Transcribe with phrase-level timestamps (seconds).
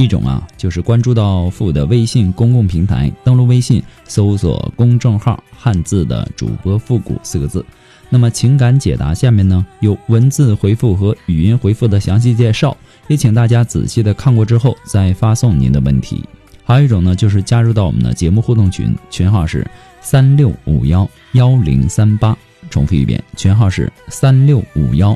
[0.00, 7.62] 一种啊就是关注到复古的微信公共平台，登录微信搜索公众号“汉字的主播复古”四个字。
[8.08, 12.74] 那么情感解答下面呢有文字回复和语音回复的详细介绍，
[13.08, 16.24] 也请大家仔细的看过之后再发送您的问题。
[16.64, 22.34] 还有一种呢就是加入到我们的节目互动群，群号是三六五幺幺零三八，
[22.70, 25.14] 重复一遍，群号是三六五幺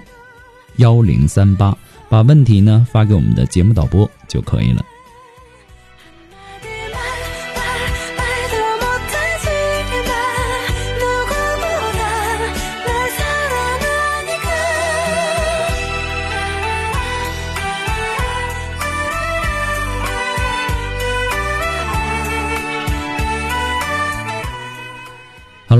[0.76, 1.74] 幺零三八，
[2.10, 4.84] 把问题呢发给我们的节目导播就可以了。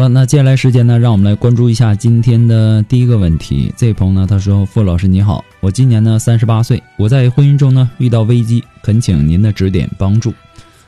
[0.08, 3.72] 那接下来时间呢，让我们来关注一下今天的第一个问题。
[3.76, 10.32] 这位朋友呢，他说：“傅老师你好，我今年呢三十八岁，我在婚姻中呢遇到危机，恳请您的指点帮助。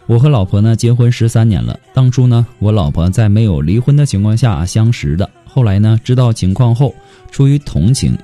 [0.07, 6.95] 我和老婆呢结婚十三年了，当初呢我老婆在没有离婚的情况下相识的，后来呢知道情况后，
[7.31, 8.17] 出于同情，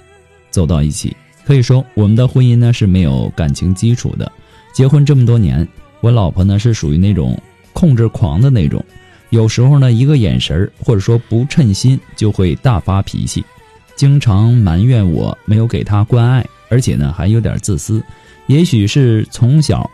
[0.50, 1.16] 走到一起。
[1.44, 4.30] 可以说我们的婚姻呢是没有感情基础的。
[4.74, 5.66] 结婚这么多年，
[6.00, 7.40] 我老婆呢是属于那种
[7.72, 8.84] 控制狂的那种。”
[9.32, 13.42] 有时候呢，一个眼神或者说不称心，就会大发脾气，
[13.96, 18.02] 经常埋怨我没有给他关爱，而且呢还有点自私。
[18.46, 19.90] 也许是从小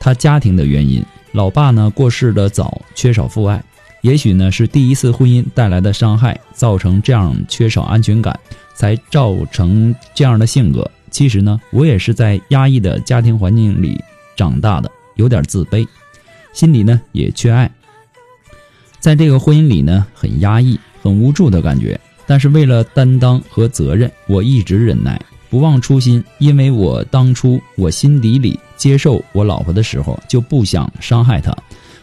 [0.00, 3.58] 他家庭的原因，老爸呢过世的早，缺少父爱；
[4.00, 8.40] 也许呢是第一次婚姻带来的伤害，造成这样缺少安全感，
[8.74, 10.90] 才造成这样的性格。
[11.10, 14.02] 其实呢，我也是在压抑的家庭环境里
[14.34, 15.86] 长大的，有点自卑，
[16.54, 17.70] 心里呢也缺爱。
[18.98, 21.98] 在这个婚姻里呢，很压抑、很无助的感觉。
[22.26, 26.22] 但是为了担当和责任，我一直忍耐，不忘初心。
[26.38, 31.56] 因为我当初我心底里接受我老婆的时候，就不想伤害她，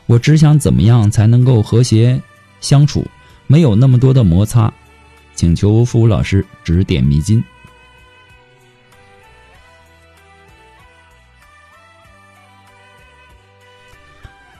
[0.07, 2.19] 我只想怎么样才能够和谐
[2.59, 3.05] 相处，
[3.45, 4.73] 没有那么多的摩擦。
[5.35, 7.43] 请求付老师指点迷津。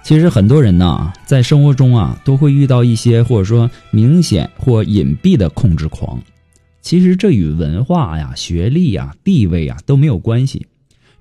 [0.06, 6.22] 其实很多人呐，在生活中啊，都会遇到一些或者说明显或隐蔽的控制狂。
[6.80, 10.68] 其实这与文化呀、学历呀、地位呀都没有关系，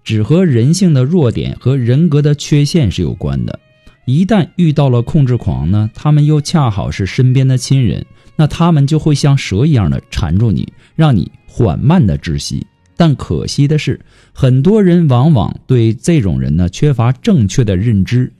[0.04, 3.58] 只和人性的弱点和人格的缺陷是有关的。
[4.04, 8.04] 一旦遇到了控制狂呢，他们又恰好是身边的亲人，
[8.36, 12.66] 那他们就会像蛇一样的缠住你，让你缓慢的窒息。
[12.98, 13.98] 但可惜的是，
[14.34, 18.30] 很多人往往对这种人呢缺乏正确的认知。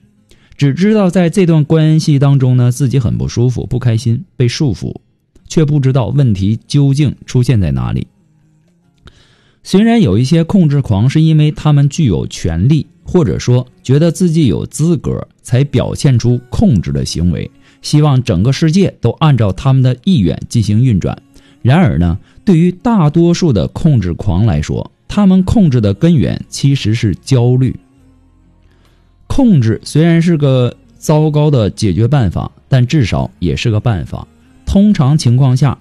[0.57, 4.95] 只知道在这段关系当中呢，自己很不舒服、不开心、被束缚，
[5.49, 8.07] 却不知道问题究竟出现在哪里。
[9.63, 17.51] 虽然有一些控制狂是因为他们具有权利，或者说觉得自己有资格，才表现出控制的行为，
[17.81, 21.21] 希望整个世界都按照他们的意愿进行运转。
[21.63, 27.75] 然而呢，对于大多数的控制狂来说，他们控制的根源其实是焦虑。
[29.34, 34.25] 控制虽然是个糟糕的解决办法，但至少也是个办法。
[34.65, 35.77] 通常情况下，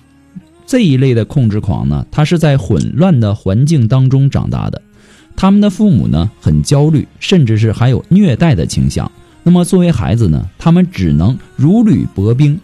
[0.66, 4.82] 这一类的控制狂呢，他是在混乱的环境当中长大的，
[5.36, 9.12] 他们的父母呢很焦虑，甚至是还有虐待的倾向。
[9.44, 12.60] 那么作为孩子呢，他们只能如履薄冰，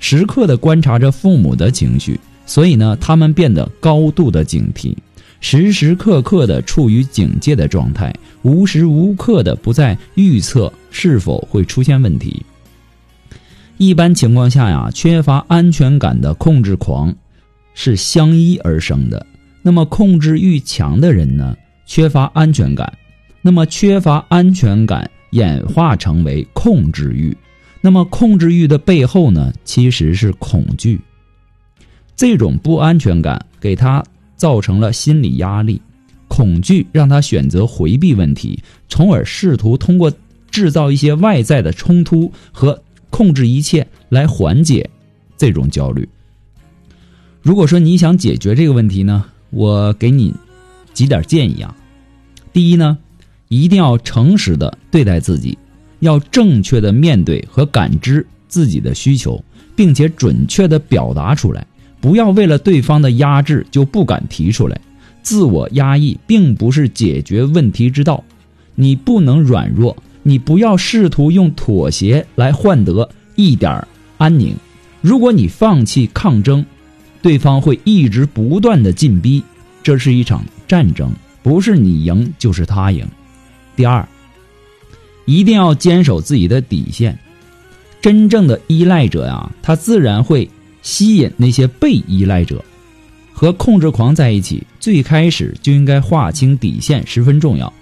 [0.00, 4.92] 时刻的观察着父母的情绪，所以呢，他们变得高度的警惕。
[5.40, 12.44] 时时刻刻的处于警戒的状态，无时无刻的不在预测是否会出现问题。
[13.78, 17.14] 一般情况下呀，缺乏安全感的控制狂
[17.72, 19.26] 是相依而生的。
[19.62, 21.56] 那么控制欲强的人呢，
[21.86, 22.92] 缺乏安全感，
[23.40, 27.34] 那么缺乏安全感演化成为控制欲，
[27.80, 31.00] 那么控制欲的背后呢，其实是恐惧。
[32.14, 34.04] 这种不安全感给他
[34.40, 35.78] 造成了心理压力，
[36.26, 38.58] 恐惧让他选择回避问题，
[38.88, 40.10] 从而试图通过
[40.50, 44.88] 制造一些外在的冲突和控制一切来缓解
[45.36, 46.08] 这种焦虑。
[47.42, 50.32] 如果说你想解决这个问题呢，我给你
[50.94, 51.76] 几点建议啊。
[52.50, 52.96] 第一呢，
[53.48, 55.58] 一定要诚实的对待自己，
[55.98, 59.44] 要正确的面对和感知自己的需求，
[59.76, 61.66] 并且准确的表达出来，
[62.00, 64.80] 不要为了对方的压制就不敢提出来。
[65.22, 68.24] 自我压抑并不是解决问题之道，
[68.74, 73.86] 你不能软弱，你不要试图用妥协来换得一点
[74.16, 74.54] 安宁。
[75.02, 76.64] 如果你放弃抗争，
[77.20, 79.42] 对方会一直不断的进逼，
[79.82, 81.12] 这是一场战争，
[81.42, 83.06] 不是你赢就是他赢。
[83.76, 84.08] 第二，
[85.26, 87.18] 一定要坚守自己的底线。
[88.00, 90.48] 真正的依赖者呀，他自然会
[90.82, 92.64] 吸引那些被依赖者。
[93.32, 97.72] 和控制狂在一起，最开始就应该划清底线，十分重要。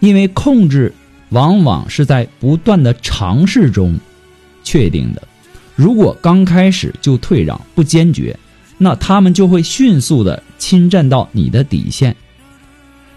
[0.00, 0.92] 因为控制
[1.28, 3.98] 往往是在不断的尝试中
[4.64, 5.22] 确定的。
[5.76, 8.34] 如果刚开始就退让、不坚决，
[8.78, 12.16] 那他们就会迅速的侵占到你的底线。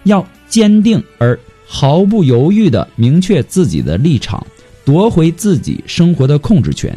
[0.04, 4.46] 要坚定而毫不犹豫的明确自己的立场，
[4.84, 6.96] 夺回自己生活的控制权。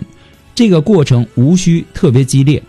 [0.60, 2.62] 这个过程无需特别激烈，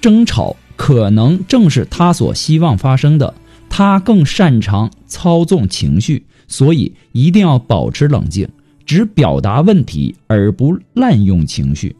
[0.00, 0.54] 争吵。
[0.76, 3.34] 可能正是他所希望发生的。
[3.68, 8.48] 他更擅长操纵情绪，所以一定要保持冷静，
[8.84, 11.96] 只表达问题而不滥用情绪。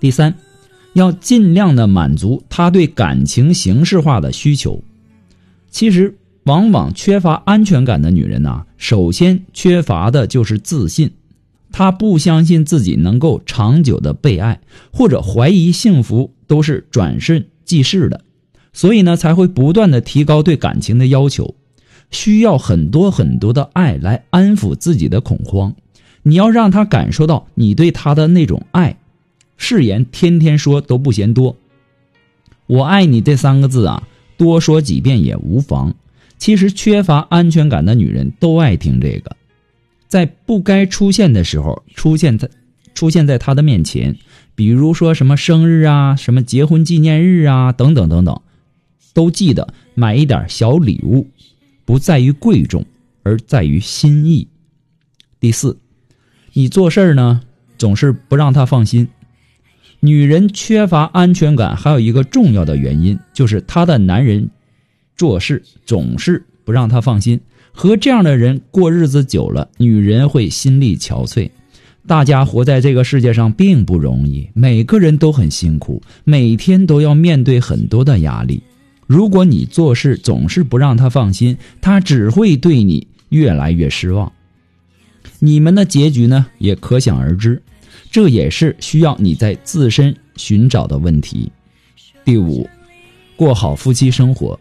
[0.00, 0.34] 第三，
[0.94, 4.82] 要尽量的满足他对感情形式化的需求。
[5.70, 6.12] 其实，
[6.42, 11.08] 往往缺乏安全感的女人呐，首先缺乏的就是自信。
[11.72, 14.60] 他不相信自己能够长久的被爱，
[14.92, 18.20] 或者怀疑幸福都是转瞬即逝的，
[18.72, 21.54] 所以呢才会不断的提高对感情的要求，
[22.10, 25.74] 需要很多很多的爱来安抚自己的恐慌。
[26.22, 28.96] 你要让他感受到你对他的那种爱，
[29.56, 31.56] 誓言天天说都不嫌多。
[32.66, 34.02] 我爱你这三个字啊，
[34.36, 35.94] 多说几遍也无妨。
[36.38, 39.36] 其实缺乏安全感的女人都爱听这个。
[40.12, 42.50] 在不该出现的时候出现在，
[42.92, 44.18] 出现在他的面前，
[44.54, 48.42] 比如说什么生日啊、什么结婚纪念日啊等等等等，
[49.14, 51.30] 都记得买一点小礼物，
[51.86, 52.84] 不在于贵重，
[53.22, 54.48] 而在于心意。
[55.40, 55.78] 第四，
[56.52, 57.40] 你做事儿呢
[57.78, 59.08] 总是不让他放心。
[60.00, 64.50] 女人缺乏安全感，还有一个重要的原因就是她的男人
[65.16, 67.40] 做事总是不让她放心。
[67.72, 71.50] 和这样的人过日子久了，女人会心力憔悴。
[72.06, 78.62] 大家活在这个世界上并不容易，每个人都很辛苦，每天都要面对很多的压力。
[79.06, 84.32] 如果你做事总是不让他放心，他只会对你越来越失望。
[85.38, 87.62] 你们的结局呢，也可想而知。
[88.10, 91.50] 这也是需要你在自身寻找的问题。
[92.24, 92.68] 第五，
[93.36, 94.58] 过好夫妻生活。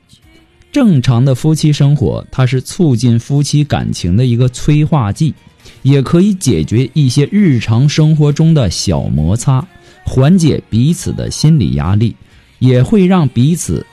[0.71, 5.33] 正常的夫妻生活，它是促进夫妻感情的一个催化剂，
[5.81, 9.67] 也可以解决一些日常生活中的小摩擦，
[10.05, 12.15] 缓解彼此的心理压力，
[12.59, 13.85] 也会让彼此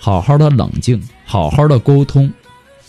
[0.00, 2.30] 好好的冷静，好好的沟通。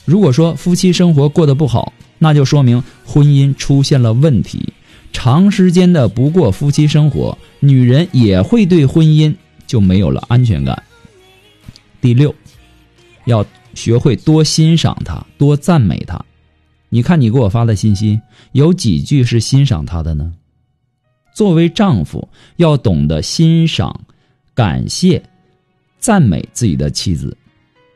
[0.04, 4.74] 如果说夫妻生活过得不好，那就说明婚姻出现了问题。
[5.14, 9.34] 长时间的不过夫妻生活，女人也会对婚姻
[9.68, 10.82] 就没有了安全感。
[12.02, 12.34] 第六。
[13.28, 16.20] 要学会多欣赏他，多赞美他。
[16.90, 18.20] 你看，你给我发的信息
[18.54, 20.34] 有几句是欣赏他的呢？
[21.34, 24.02] 作为丈夫，要懂得欣赏、
[24.56, 25.22] 感谢、
[26.00, 27.36] 赞美自己的妻子，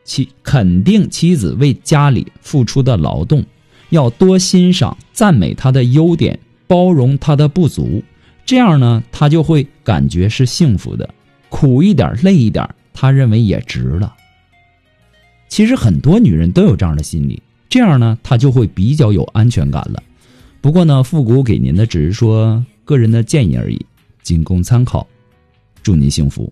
[0.03, 3.43] 其肯定妻子为家里付出的劳动，
[3.89, 8.03] 要多欣赏、赞美她的优点，包容她的不足。
[8.45, 11.09] 这样呢，他就会感觉是幸福的。
[11.47, 14.13] 苦一点、累一点，他认为也值了。
[15.51, 20.01] 其实很多女人都有这样的心理，这样呢，她就会比较有安全感了。
[20.61, 23.85] 不过呢，复古给您的只是说个人的建议而已，
[24.23, 25.05] 仅供参考。
[25.83, 26.51] 祝您幸福。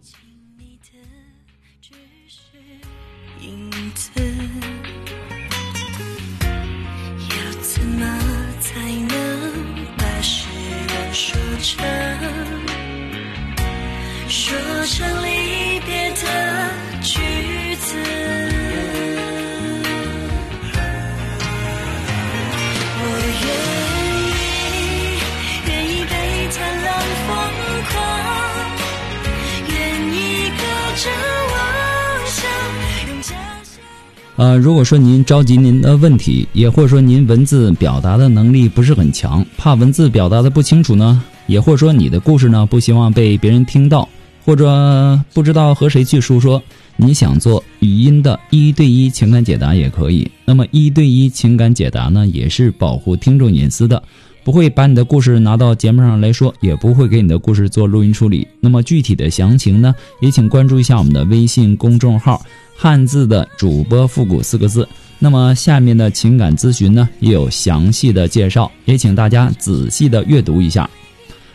[34.40, 44.08] 呃，如果说您着急您的问题，也或者说您文字表达的能力不是很强，怕文字表达的不清楚呢，也或者说你的故事呢不希望被别人听到，
[44.46, 46.64] 或者不知道和谁去诉说，
[46.96, 50.26] 你想做语音的一对一情感解答也可以。
[50.46, 54.02] 那么一对一情感解答呢，也是保护听众隐私的。
[54.50, 58.48] 不会把你的故事拿到节目上来说，也不会给你的故事做录音处理。
[58.60, 62.44] 那么具体的详情呢，也请关注一下我们的微信公众号
[62.76, 64.90] “汉字的主播复古”四个字。
[65.20, 70.90] 那么下面的情感咨询呢，也有详细的介绍，也请大家仔细的阅读一下。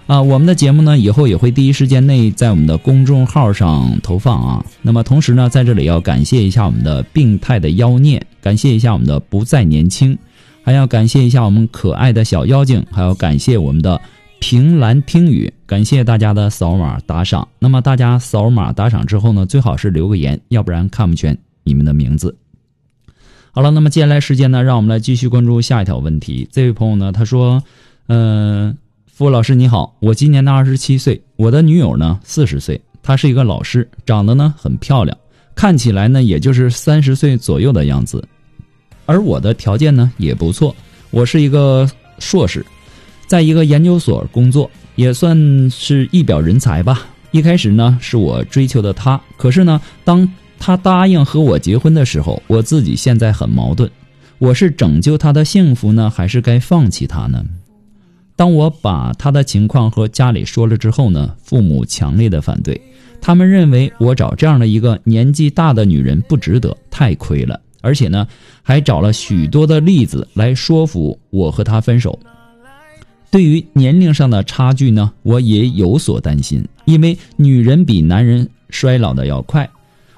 [0.06, 4.64] 啊，我们的节目呢，以后也会第一时间内在我们的公众号上投放啊。
[4.82, 10.16] 那么同时呢，在这里要感谢一下我们的病态的妖孽，感谢一下我们的不再年轻。
[10.64, 14.00] 还要感谢一下我们可爱的小妖精，还要感谢我们的
[14.40, 17.46] 平兰听雨，感谢大家的扫码打赏。
[17.58, 22.34] 那么大家扫码打赏之后呢，最好是留个言，要不然看不全你们的名字。
[23.52, 26.48] 好了，那么接下来时间呢，让我们来继续关注下一条问题。
[26.50, 27.62] 这位朋友呢，他说
[28.08, 28.74] ：“嗯，
[29.06, 35.16] 付老师你好，我今年呢二十七岁，我的女友呢四十岁，她是一个老师，长得呢很漂亮，
[35.54, 38.26] 看起来呢也就是三十岁左右的样子。”
[39.06, 40.74] 而我的条件呢也不错，
[41.10, 42.64] 我是一个硕士，
[43.26, 45.36] 在一个研究所工作，也算
[45.70, 47.06] 是一表人才吧。
[47.30, 53.90] 一开始呢是我追求的她，可是呢，当她答应和我结婚的时候，我自己现在很矛盾，
[54.38, 57.44] 我是拯救她的幸福呢，还是该放弃她呢？
[58.36, 62.80] 当我把她的情况和家里说了之后呢，父母强烈的反对，
[63.20, 67.60] 他们认为我找这样的一个年纪大的女人不值得，太亏了。
[67.84, 68.26] 而且呢，
[68.62, 72.18] 还找了许多的例子来说服我和他分手。
[73.30, 79.68] 对于年龄上的差距呢，我也有所担心，因为女人比男人衰老的要快，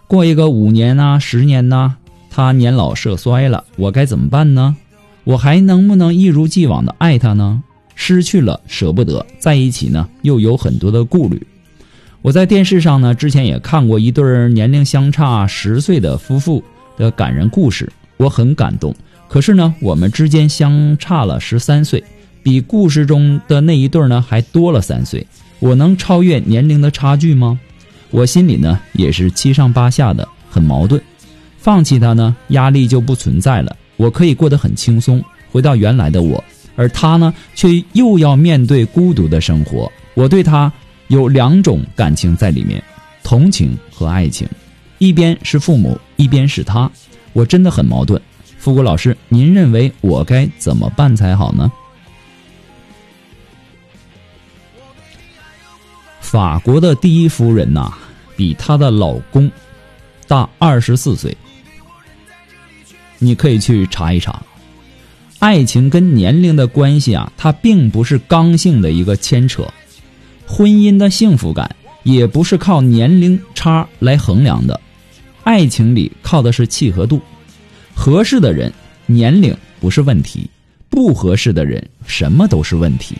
[0.06, 1.96] 过一个五年呐、十年呐，
[2.30, 4.76] 她年老色衰了，我该怎么办呢？
[5.25, 7.62] 我还能不能一如既往的爱她呢？
[7.94, 11.44] 失去了舍不得，在一起呢又有很多的顾虑。
[12.20, 16.62] 我在电视上呢之前也看过一对年龄相差十岁的夫妇。
[16.96, 18.94] 的感人故事，我很感动。
[19.28, 22.02] 可是呢，我们之间相差了十三岁，
[22.42, 25.26] 比故事中的那一对呢还多了三岁。
[25.58, 27.58] 我能超越年龄的差距吗？
[28.10, 31.00] 我心里呢也是七上八下的，很矛盾。
[31.58, 36.42] 放弃他呢，压力就不存在了，我可以过得很轻松，回到原来的我。
[36.76, 39.90] 而他呢，却又要面对孤独的生活。
[40.14, 40.72] 我对他
[41.08, 42.80] 有两种感情在里面，
[43.24, 44.46] 同情和爱情。
[44.98, 46.90] 一边是父母，一边是他，
[47.32, 48.20] 我真的很矛盾。
[48.58, 51.70] 复古老师，您认为我该怎么办才好呢？
[56.20, 57.92] 法国的第一夫人呐，
[58.37, 59.49] 比她的老公
[60.26, 61.37] 大二十四岁。
[63.18, 64.42] 你可以去查一查，
[65.38, 69.66] 爱情跟年龄的关系啊，它并不是刚性的一个牵扯，
[70.46, 74.80] 婚姻的幸福感也不是靠年龄差来衡量的。
[75.46, 77.20] 爱情里靠的是契合度，
[77.94, 78.72] 合适的人
[79.06, 80.50] 年龄不是问题，
[80.90, 83.14] 不合适的人什么都是问题。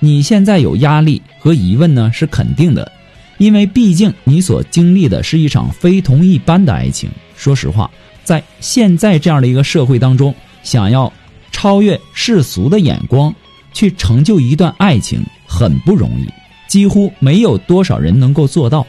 [0.00, 2.90] 你现在有压力和疑问呢，是肯定的，
[3.38, 7.08] 因为毕竟你所经历的是一场非同一般的爱情。
[7.36, 7.88] 说实话，
[8.24, 10.34] 在现在这样的一个社会当中，
[10.64, 11.10] 想要
[11.52, 13.32] 超越世俗的眼光
[13.72, 16.26] 去成就一段爱情很不容易，
[16.66, 18.84] 几乎没有多少人能够做到。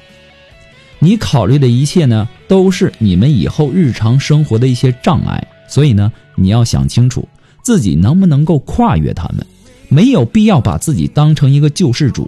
[1.06, 7.28] 你考虑的一切呢，都是你们以后日常生活的一些障碍，所以呢，你要想清楚
[7.62, 9.46] 自己能不能够跨越他们，
[9.88, 12.28] 没有必要把自己当成一个救世主，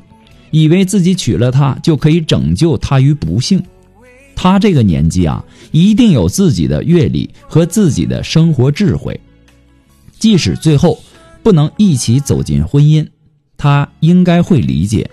[0.51, 3.59] 以为自己娶了她就可以拯救她于不幸。
[4.35, 9.19] 她这个年纪啊，一定有自己的阅历和自己的生活智慧，
[10.19, 10.99] 即使最后
[11.41, 13.07] 不能一起走进婚姻，
[13.57, 15.09] 她应该会理解。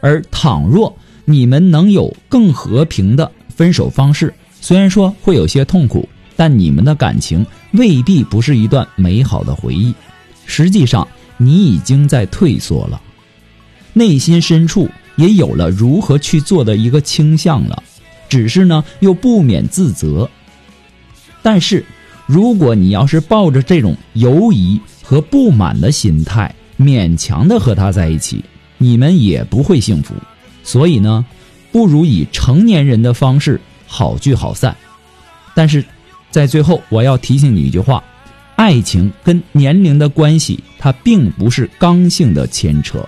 [0.00, 9.94] 而倘若，你们能有更和平的分手方式，虽然说会有些痛苦，但你们的感情未必不是一段美好的回忆。
[10.46, 13.00] 实际上，你已经在退缩了，
[13.92, 17.82] 内心深处也有了如何去做的一个倾向了，
[18.28, 20.28] 只是呢又不免自责。
[21.42, 21.84] 但是，
[22.26, 28.44] 如果你要是抱着这种犹疑和不满的心态，勉强的和他在一起，
[28.78, 30.14] 你们也不会幸福。
[30.70, 31.26] 所以呢，
[31.72, 34.76] 不如以成年人的方式好聚好散。
[35.52, 35.84] 但是，
[36.30, 38.04] 在最后我要提醒你一句话：
[38.54, 43.00] 爱情跟年龄的关系，它并不是刚性的牵扯；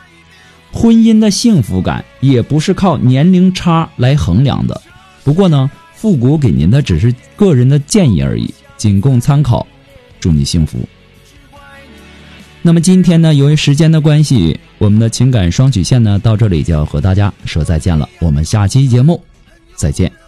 [0.73, 4.83] 婚姻的幸福感也不是靠年龄差来衡量的。
[5.23, 9.65] 不过呢，复古给您的只是个人的建议而已，仅供参考。
[10.19, 10.81] 祝你幸福。
[12.61, 18.09] 那么今天呢，由于时间的关系，我们的情感双曲线呢到这里就要和大家说再见了。
[18.19, 19.23] 我们下期节目
[19.77, 20.22] 再见。